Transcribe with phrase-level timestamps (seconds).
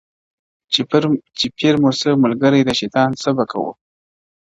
[1.39, 3.69] چي پیر مو سو ملګری د شیطان څه به کوو؟؛